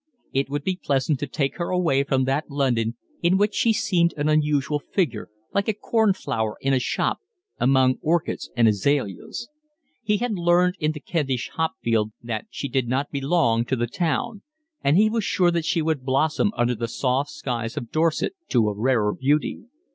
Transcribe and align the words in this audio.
It 0.33 0.49
would 0.49 0.63
be 0.63 0.79
pleasant 0.83 1.19
to 1.19 1.27
take 1.27 1.57
her 1.57 1.69
away 1.69 2.03
from 2.03 2.23
that 2.23 2.49
London 2.49 2.95
in 3.21 3.37
which 3.37 3.53
she 3.53 3.71
seemed 3.71 4.15
an 4.17 4.27
unusual 4.29 4.79
figure, 4.79 5.29
like 5.53 5.67
a 5.67 5.75
cornflower 5.75 6.57
in 6.59 6.73
a 6.73 6.79
shop 6.79 7.19
among 7.59 7.99
orchids 8.01 8.49
and 8.57 8.67
azaleas; 8.67 9.47
he 10.01 10.17
had 10.17 10.33
learned 10.33 10.73
in 10.79 10.93
the 10.93 10.99
Kentish 10.99 11.49
hop 11.49 11.73
field 11.83 12.13
that 12.23 12.47
she 12.49 12.67
did 12.67 12.87
not 12.87 13.11
belong 13.11 13.63
to 13.65 13.75
the 13.75 13.85
town; 13.85 14.41
and 14.83 14.97
he 14.97 15.07
was 15.07 15.23
sure 15.23 15.51
that 15.51 15.65
she 15.65 15.83
would 15.83 16.03
blossom 16.03 16.51
under 16.57 16.73
the 16.73 16.87
soft 16.87 17.29
skies 17.29 17.77
of 17.77 17.91
Dorset 17.91 18.33
to 18.49 18.69
a 18.69 18.73
rarer 18.75 19.13
beauty. 19.13 19.65